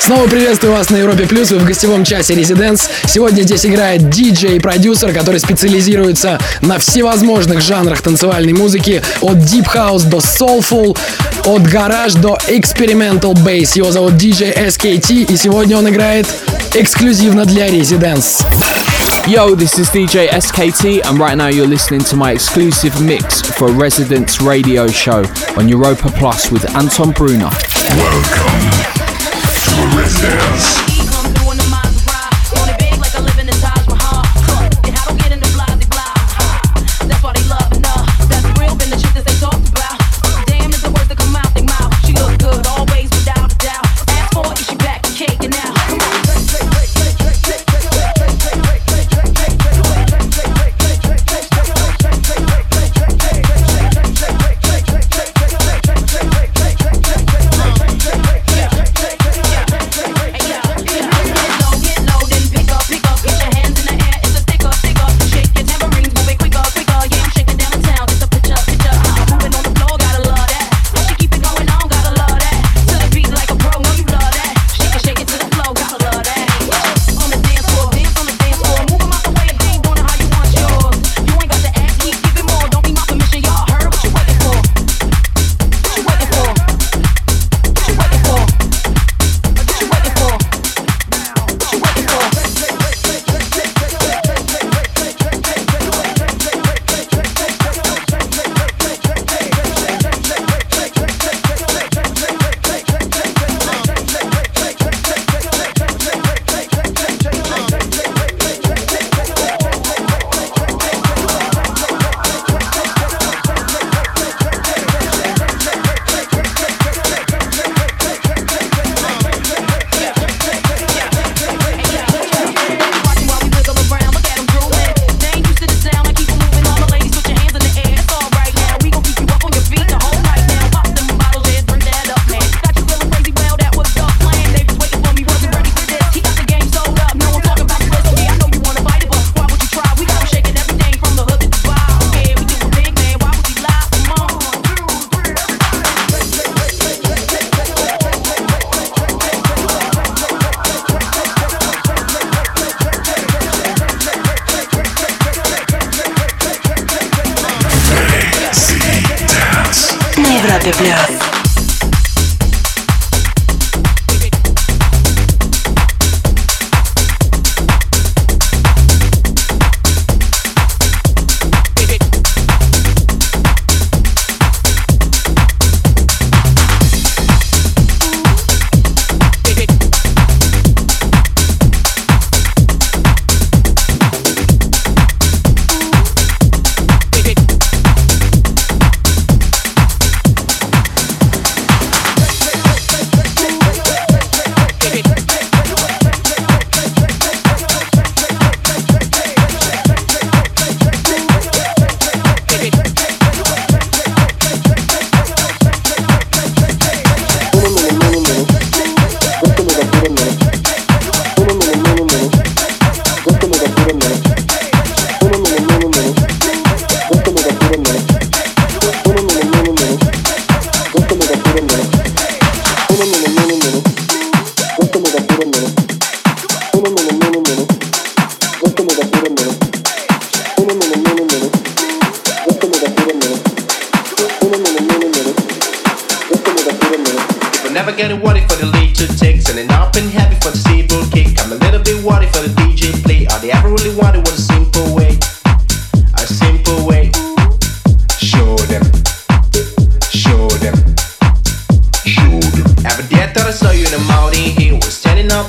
Снова 0.00 0.26
приветствую 0.26 0.72
вас 0.72 0.90
на 0.90 0.96
Европе 0.96 1.26
Плюс, 1.26 1.50
вы 1.50 1.58
в 1.58 1.64
гостевом 1.64 2.04
часе 2.04 2.34
Residents. 2.34 2.88
Сегодня 3.06 3.42
здесь 3.42 3.66
играет 3.66 4.08
диджей 4.08 4.56
и 4.56 4.58
продюсер, 4.58 5.12
который 5.12 5.38
специализируется 5.38 6.38
на 6.62 6.78
всевозможных 6.78 7.60
жанрах 7.60 8.00
танцевальной 8.00 8.52
музыки, 8.54 9.02
от 9.20 9.36
Deep 9.36 9.66
House 9.74 10.04
до 10.08 10.18
Soulful, 10.18 10.96
от 11.44 11.62
гараж 11.62 12.14
до 12.14 12.38
Experimental 12.48 13.34
Bass. 13.34 13.76
Его 13.76 13.92
зовут 13.92 14.14
DJ 14.14 14.56
SKT, 14.68 15.32
и 15.32 15.36
сегодня 15.36 15.76
он 15.76 15.88
играет 15.88 16.26
эксклюзивно 16.74 17.44
для 17.44 17.68
Residents. 17.68 18.44
Yo, 19.26 19.54
this 19.54 19.78
is 19.78 19.90
DJ 19.90 20.30
SKT, 20.30 21.02
and 21.04 21.18
right 21.18 21.36
now 21.36 21.48
you're 21.48 21.66
listening 21.66 22.00
to 22.00 22.16
my 22.16 22.32
exclusive 22.32 22.98
mix 23.02 23.42
for 23.42 23.68
Residence 23.68 24.40
Radio 24.40 24.86
Show 24.86 25.24
on 25.58 25.68
Europa 25.68 26.08
Plus 26.18 26.50
with 26.50 26.64
Anton 26.74 27.12
Brunner. 27.12 27.50
Welcome 27.94 28.97
resistance. 29.96 30.97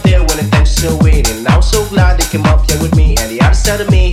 There 0.03 0.19
when 0.19 0.37
the 0.37 0.47
thanks 0.51 0.75
to 0.75 0.95
waiting. 1.01 1.45
I'm 1.47 1.61
so 1.61 1.87
glad 1.89 2.19
they 2.19 2.25
came 2.25 2.45
up 2.45 2.69
here 2.69 2.81
with 2.81 2.95
me, 2.95 3.15
and 3.17 3.31
the 3.31 3.41
other 3.41 3.53
side 3.53 3.81
of 3.81 3.89
me, 3.89 4.08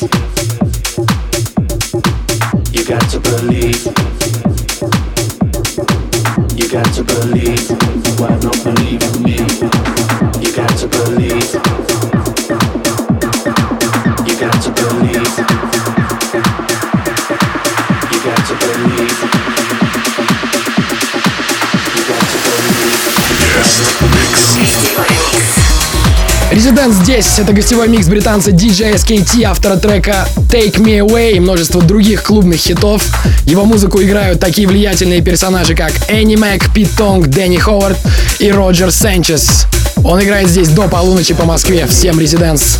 Mixed. 0.00 0.32
Здесь. 27.02 27.38
Это 27.38 27.52
гостевой 27.52 27.88
микс 27.88 28.06
британца 28.08 28.50
DJ 28.50 28.94
SKT, 28.94 29.42
автора 29.44 29.76
трека 29.76 30.28
Take 30.50 30.76
Me 30.76 30.98
Away 30.98 31.32
и 31.32 31.40
множество 31.40 31.80
других 31.80 32.22
клубных 32.22 32.58
хитов. 32.58 33.02
Его 33.46 33.64
музыку 33.64 34.02
играют 34.02 34.40
такие 34.40 34.68
влиятельные 34.68 35.22
персонажи, 35.22 35.74
как 35.74 35.92
Энни 36.08 36.36
Мэг, 36.36 36.72
Пит 36.72 36.90
Тонг, 36.96 37.28
Дэнни 37.28 37.56
Ховард 37.56 37.98
и 38.38 38.50
Роджер 38.50 38.90
Сэнчес. 38.90 39.66
Он 40.04 40.22
играет 40.22 40.48
здесь 40.48 40.68
до 40.68 40.88
полуночи 40.88 41.34
по 41.34 41.44
Москве. 41.44 41.86
Всем 41.86 42.20
резиденс. 42.20 42.78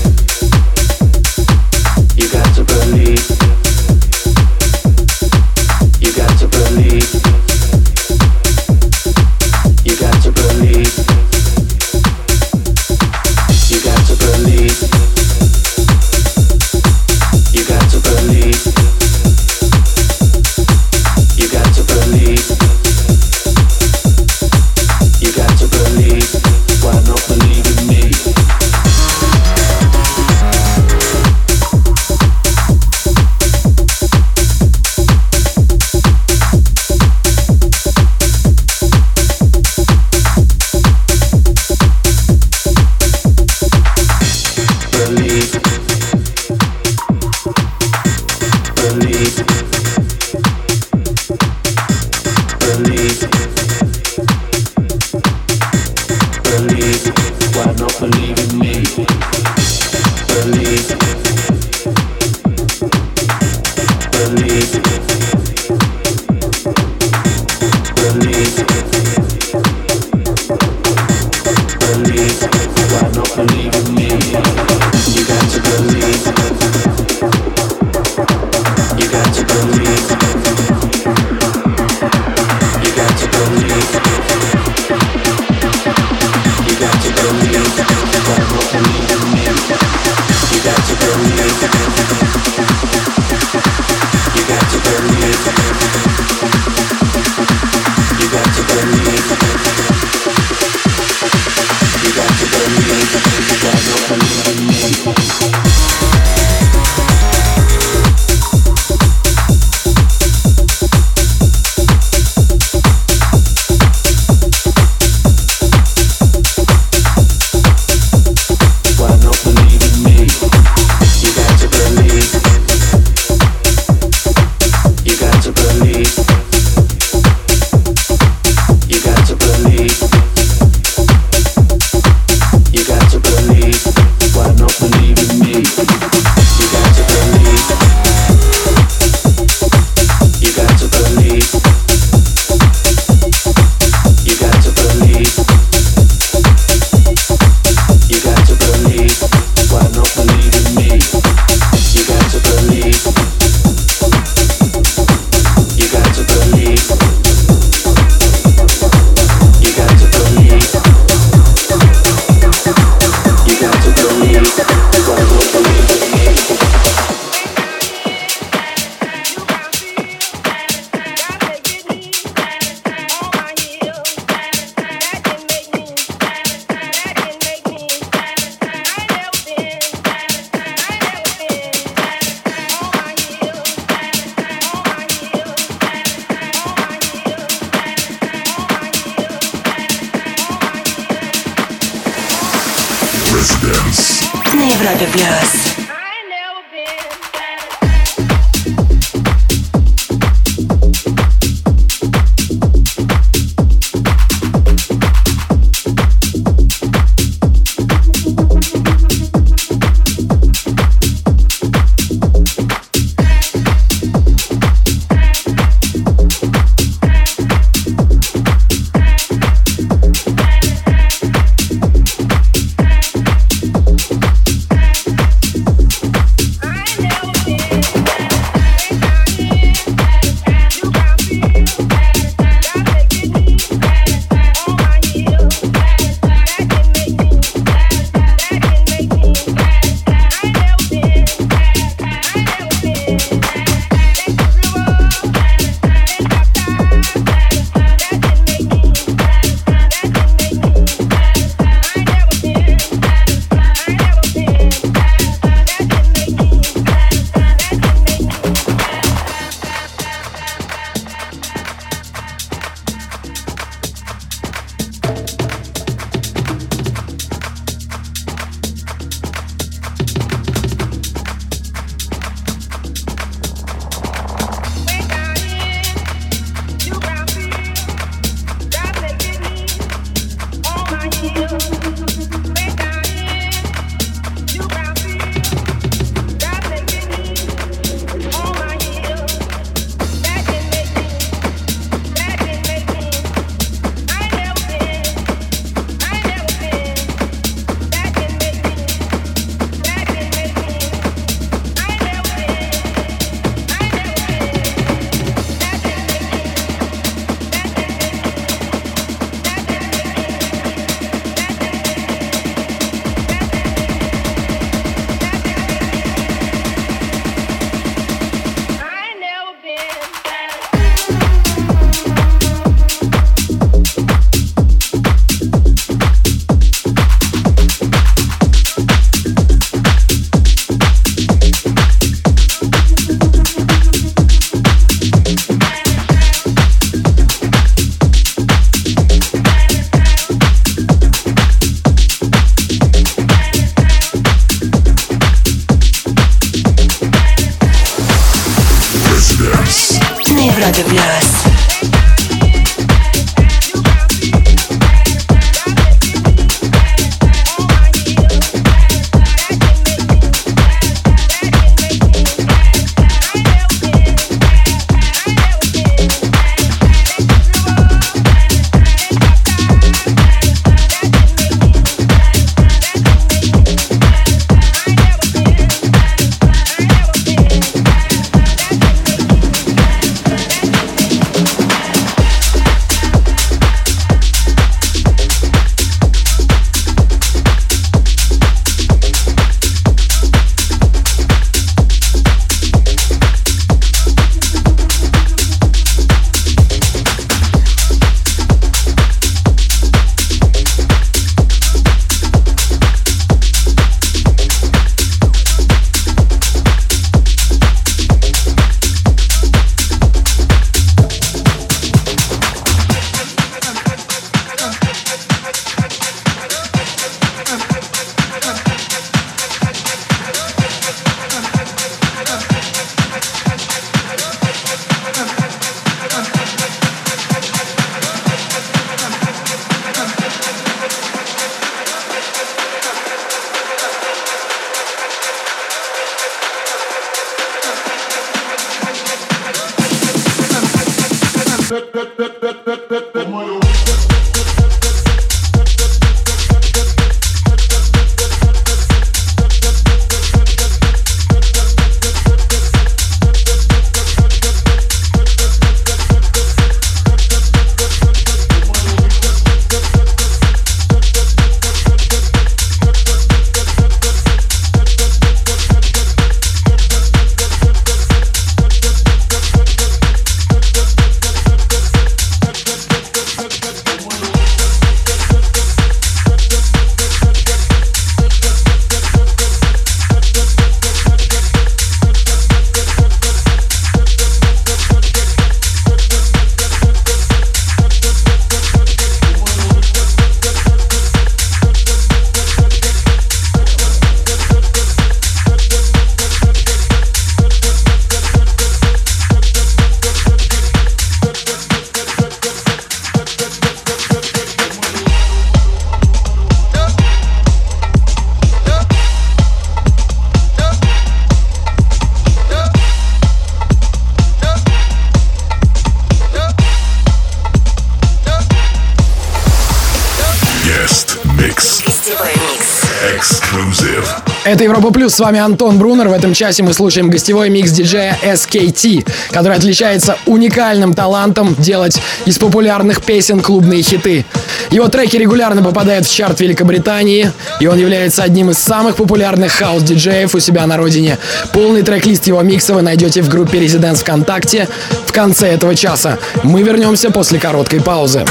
Exclusive. 523.02 524.06
Это 524.44 524.62
Европа 524.62 524.92
Плюс, 524.92 525.14
с 525.14 525.18
вами 525.18 525.40
Антон 525.40 525.76
Брунер. 525.76 526.06
В 526.06 526.12
этом 526.12 526.34
часе 526.34 526.62
мы 526.62 526.72
слушаем 526.72 527.10
гостевой 527.10 527.50
микс 527.50 527.72
диджея 527.72 528.16
SKT, 528.22 529.04
который 529.32 529.56
отличается 529.56 530.16
уникальным 530.24 530.94
талантом 530.94 531.56
делать 531.58 532.00
из 532.26 532.38
популярных 532.38 533.02
песен 533.02 533.40
клубные 533.40 533.82
хиты. 533.82 534.24
Его 534.72 534.88
треки 534.88 535.18
регулярно 535.18 535.62
попадают 535.62 536.06
в 536.06 536.14
чарт 536.14 536.40
Великобритании, 536.40 537.30
и 537.60 537.66
он 537.66 537.78
является 537.78 538.22
одним 538.22 538.50
из 538.50 538.58
самых 538.58 538.96
популярных 538.96 539.52
хаус-диджеев 539.52 540.34
у 540.34 540.40
себя 540.40 540.66
на 540.66 540.78
родине. 540.78 541.18
Полный 541.52 541.82
трек-лист 541.82 542.26
его 542.26 542.40
микса 542.40 542.72
вы 542.72 542.80
найдете 542.80 543.20
в 543.20 543.28
группе 543.28 543.58
Residents 543.58 543.96
ВКонтакте 543.96 544.66
в 545.06 545.12
конце 545.12 545.48
этого 545.48 545.74
часа. 545.74 546.18
Мы 546.42 546.62
вернемся 546.62 547.10
после 547.10 547.38
короткой 547.38 547.82
паузы. 547.82 548.24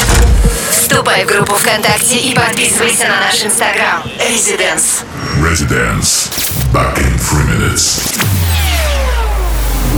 Вступай 0.71 1.25
в 1.25 1.27
группу 1.27 1.53
ВКонтакте 1.53 2.17
и 2.17 2.33
подписывайся 2.33 3.03
на 3.03 3.19
наш 3.27 3.45
инстаграм. 3.45 4.01
Residence. 4.17 5.05
Residence. 5.43 6.31
Back 6.73 6.97
in 6.97 7.19
three 7.19 7.45
minutes. 7.45 8.17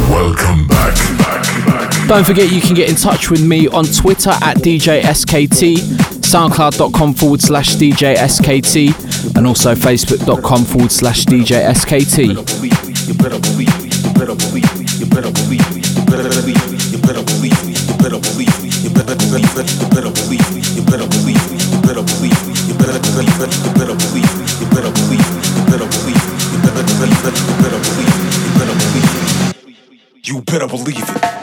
Welcome 0.10 0.67
back. 0.67 0.84
back, 1.17 1.43
back. 1.65 2.08
Don't 2.08 2.25
forget 2.25 2.51
you 2.51 2.62
can 2.62 2.75
get 2.75 2.89
in 2.89 2.95
touch 2.95 3.29
with 3.29 3.43
me 3.43 3.67
on 3.67 3.86
Twitter 3.86 4.32
at 4.41 4.58
DJSKT, 4.58 6.12
soundcloud.com 6.33 7.13
forward 7.13 7.39
slash 7.41 7.75
DJ 7.75 8.15
SKT, 8.15 9.37
and 9.37 9.45
also 9.45 9.75
facebook.com 9.75 10.65
forward 10.65 10.91
slash 10.91 11.25
DJ 11.25 11.63
SKT. 11.69 12.29
You 13.07 13.13
better 13.13 13.39
believe 13.39 13.83
You 30.25 30.41
better 30.41 30.67
believe 30.67 30.97
it. 30.97 31.42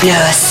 Плюс. 0.00 0.41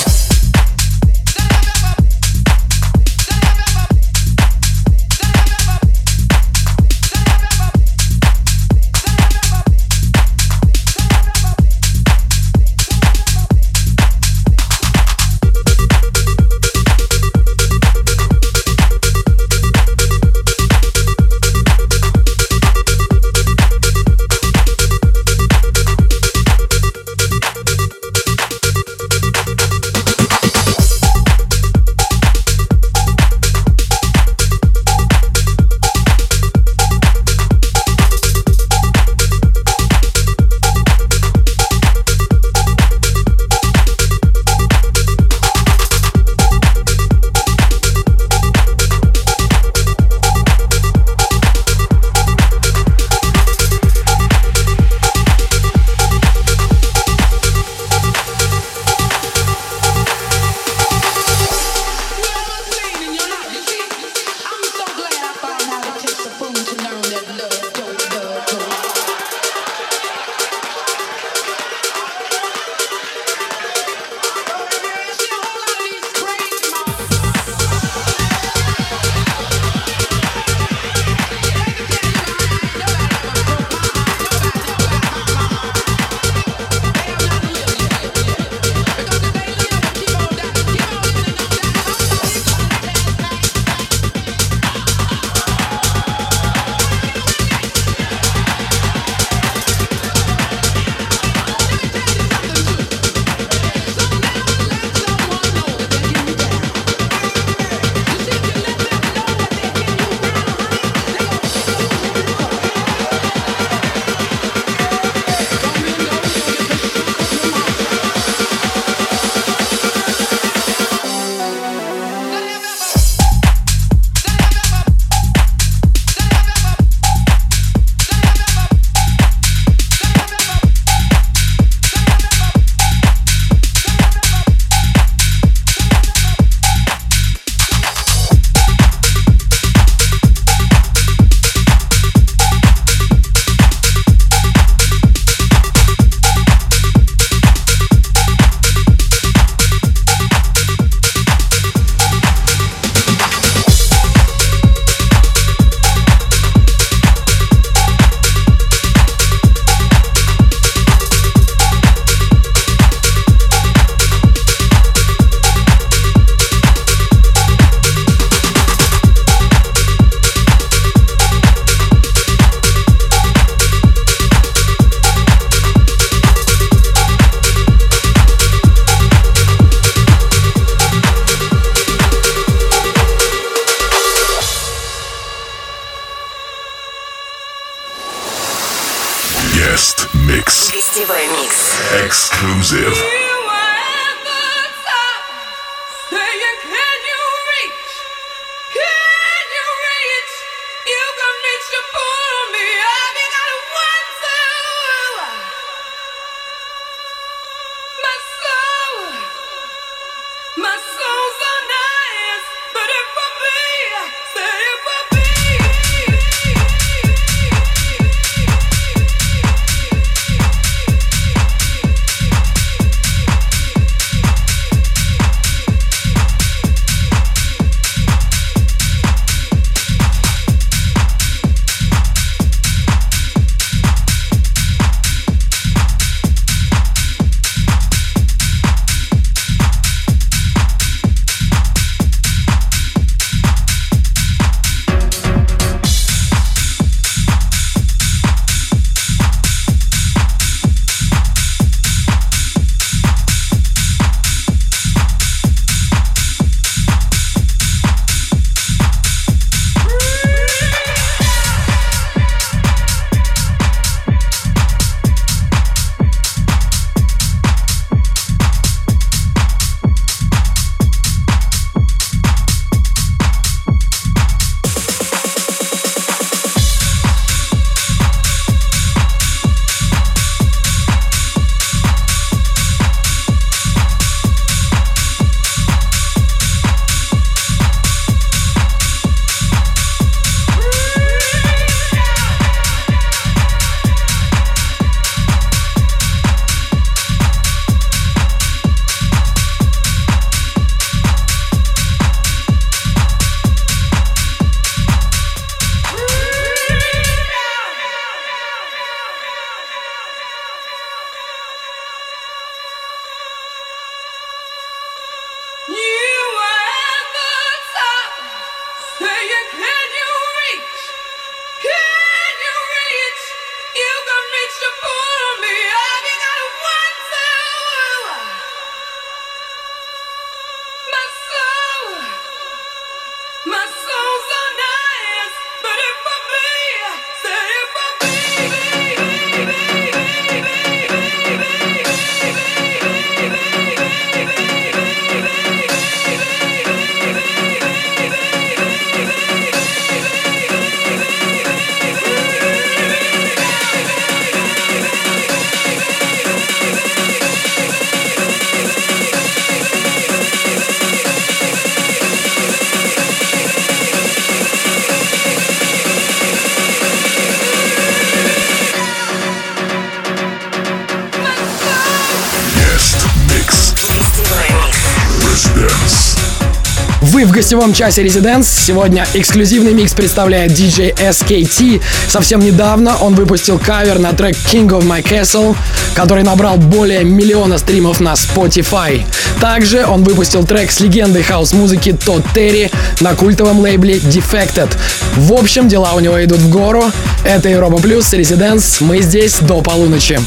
Гостевом 377.42 377.74
часе 377.74 378.04
Residence. 378.04 378.44
Сегодня 378.44 379.04
эксклюзивный 379.16 379.74
микс 379.74 379.94
представляет 379.94 380.52
DJ 380.52 380.94
SKT. 380.96 381.82
Совсем 382.08 382.40
недавно 382.40 382.96
он 382.98 383.16
выпустил 383.16 383.58
кавер 383.58 383.98
на 383.98 384.14
трек 384.14 384.36
King 384.36 384.68
of 384.68 384.84
My 384.84 385.02
Castle, 385.02 385.56
который 385.96 386.24
набрал 386.24 386.58
более 386.58 387.04
миллиона 387.04 387.58
стримов 387.58 388.00
на 388.00 388.14
Spotify. 388.14 389.04
Также 389.40 389.88
он 389.88 390.04
выпустил 390.04 390.44
трек 390.44 390.72
с 390.72 390.82
легендой 390.82 391.24
хаос-музыки 391.24 391.94
Тодд 391.94 392.32
Терри 392.36 392.70
на 393.00 393.16
культовом 393.16 393.60
лейбле 393.60 393.96
Defected. 393.96 394.70
В 395.16 395.34
общем, 395.34 395.68
дела 395.68 395.94
у 395.94 396.00
него 396.00 396.24
идут 396.24 396.38
в 396.38 396.50
гору. 396.52 396.92
Это 397.26 397.50
Европа 397.50 397.78
Плюс, 397.78 398.14
Residence. 398.14 398.84
Мы 398.84 399.02
здесь 399.02 399.40
до 399.40 399.64
полуночи. 399.64 400.20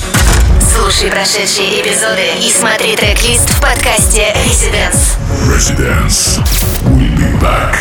Слушай 0.75 1.11
прошедшие 1.11 1.81
эпизоды 1.81 2.23
и 2.41 2.51
смотри 2.51 2.97
трек-лист 2.97 3.49
в 3.51 3.61
подкасте 3.61 4.35
Residence. 4.45 5.15
Residence. 5.47 6.41
Back. 7.41 7.75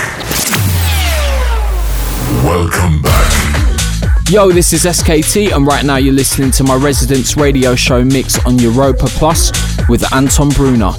Welcome 2.44 3.02
back. 3.02 4.30
Yo, 4.30 4.52
this 4.52 4.72
is 4.72 4.86
SKT, 4.86 5.54
and 5.54 5.68
right 5.68 5.84
now 5.84 5.98
you're 5.98 6.14
listening 6.14 6.50
to 6.52 6.64
my 6.64 6.76
Residence 6.76 7.36
radio 7.36 7.76
show 7.76 8.06
mix 8.06 8.44
on 8.46 8.58
Europa 8.58 9.06
Plus 9.08 9.52
with 9.90 10.12
Anton 10.14 10.50
Brunner. 10.50 10.94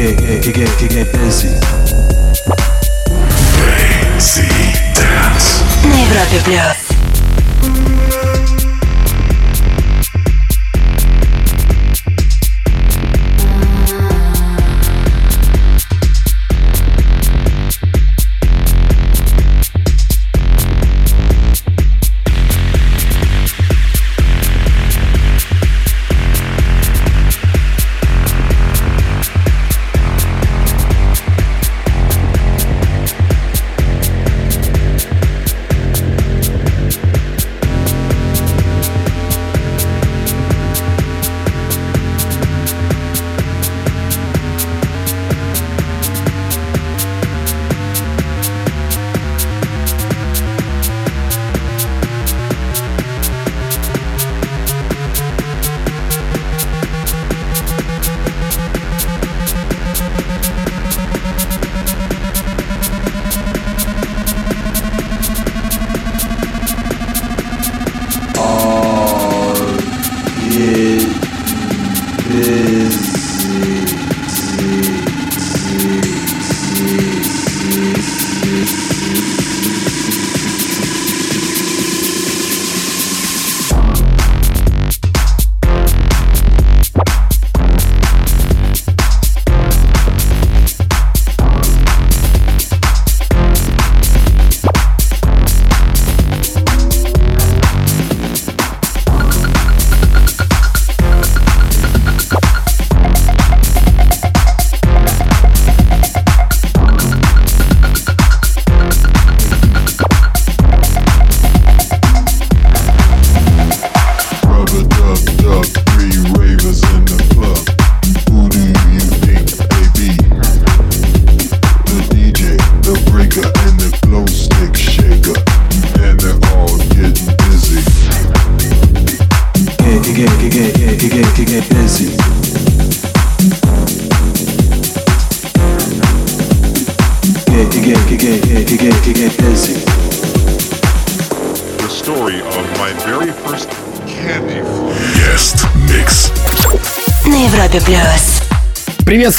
get, 0.00 0.16
get, 0.18 0.54
get, 0.54 0.78
get, 0.78 0.90
get 0.90 1.12
busy. 1.12 1.48
Dancey 3.58 4.48
Dance. 4.94 5.62
На 5.84 5.94
Европе 5.94 6.40
Плюс. 6.44 6.99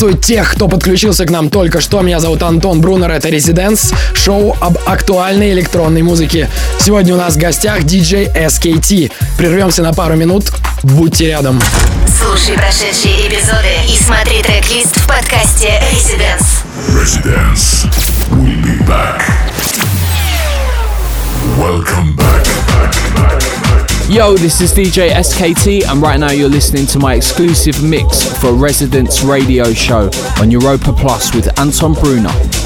Приветствую 0.02 0.24
тех, 0.24 0.56
кто 0.56 0.68
подключился 0.68 1.26
к 1.26 1.30
нам 1.30 1.52
только 1.52 1.80
что. 1.80 2.02
Меня 2.02 2.20
зовут 2.20 2.42
Антон 2.42 2.82
Брунер, 2.82 3.12
это 3.12 3.30
Residents, 3.30 3.94
шоу 4.16 4.58
об 4.60 4.80
актуальной 4.88 5.52
электронной 5.52 6.02
музыке. 6.02 6.50
Сегодня 6.80 7.14
у 7.14 7.18
нас 7.18 7.36
в 7.36 7.38
гостях 7.38 7.82
DJ 7.82 8.34
SKT. 8.36 9.12
Прервемся 9.38 9.84
на 9.84 9.94
пару 9.94 10.16
минут. 10.16 10.52
Будьте 10.82 11.28
рядом. 11.28 11.62
Слушай 12.20 12.56
прошедшие 12.56 13.28
эпизоды 13.28 13.76
и 13.88 13.96
смотри 13.96 14.42
трек-лист 14.42 14.98
в 14.98 15.08
подкасте 15.08 15.80
Residence. 15.94 16.64
Residence. 16.96 17.86
We'll 18.32 18.60
be 18.64 18.84
back. 18.88 19.22
Welcome 21.60 22.16
back. 22.16 22.44
back, 22.68 22.92
back, 23.16 23.40
back. 23.40 23.61
Yo, 24.10 24.36
this 24.36 24.60
is 24.60 24.74
DJ 24.74 25.10
SKT, 25.12 25.88
and 25.88 26.02
right 26.02 26.20
now 26.20 26.32
you're 26.32 26.50
listening 26.50 26.86
to 26.88 27.00
my 27.00 27.16
exclusive 27.16 27.82
mix 27.82 28.24
for 28.42 28.54
Residence 28.54 29.24
Radio 29.24 29.72
Show 29.74 30.10
on 30.40 30.52
Europa 30.52 30.92
Plus 30.92 31.34
with 31.34 31.48
Anton 31.60 31.94
Bruner. 31.94 32.61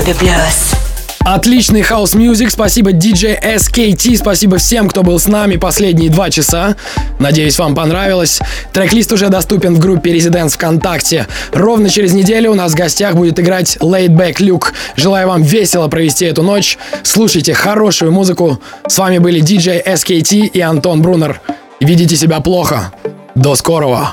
Европе 0.00 0.14
плюс. 0.14 0.72
Отличный 1.20 1.82
house 1.82 2.14
music. 2.14 2.50
Спасибо 2.50 2.92
DJ 2.92 3.38
SKT. 3.56 4.16
Спасибо 4.16 4.56
всем, 4.56 4.88
кто 4.88 5.02
был 5.02 5.18
с 5.18 5.26
нами 5.26 5.56
последние 5.56 6.08
два 6.10 6.30
часа. 6.30 6.76
Надеюсь, 7.18 7.58
вам 7.58 7.74
понравилось. 7.74 8.40
Трек-лист 8.72 9.12
уже 9.12 9.28
доступен 9.28 9.74
в 9.74 9.78
группе 9.78 10.16
Residents 10.16 10.54
ВКонтакте. 10.54 11.26
Ровно 11.52 11.90
через 11.90 12.14
неделю 12.14 12.52
у 12.52 12.54
нас 12.54 12.72
в 12.72 12.76
гостях 12.76 13.14
будет 13.14 13.38
играть 13.38 13.76
Laid 13.80 14.16
Back 14.16 14.36
Luke. 14.36 14.68
Желаю 14.96 15.28
вам 15.28 15.42
весело 15.42 15.88
провести 15.88 16.24
эту 16.24 16.42
ночь. 16.42 16.78
Слушайте 17.02 17.52
хорошую 17.52 18.12
музыку. 18.12 18.58
С 18.88 18.96
вами 18.98 19.18
были 19.18 19.42
DJ 19.42 19.84
SKT 19.84 20.46
и 20.46 20.60
Антон 20.60 21.02
Брунер. 21.02 21.40
Ведите 21.80 22.16
себя 22.16 22.40
плохо. 22.40 22.92
До 23.34 23.54
скорого. 23.54 24.10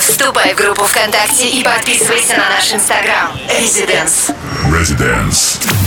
Вступай 0.00 0.54
в 0.54 0.56
группу 0.56 0.84
ВКонтакте 0.84 1.48
и 1.48 1.62
подписывайся 1.62 2.36
на 2.36 2.48
наш 2.48 2.72
инстаграм. 2.72 3.30
Residents. 3.48 4.34
Residence. 4.82 5.81